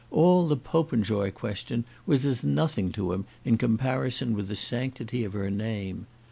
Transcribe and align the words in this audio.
All 0.09 0.47
the 0.47 0.57
Popenjoy 0.57 1.29
question 1.29 1.85
was 2.07 2.25
as 2.25 2.43
nothing 2.43 2.91
to 2.93 3.13
him 3.13 3.25
in 3.45 3.55
comparison 3.59 4.33
with 4.33 4.47
the 4.47 4.55
sanctity 4.55 5.23
of 5.23 5.33
her 5.33 5.51
name. 5.51 6.07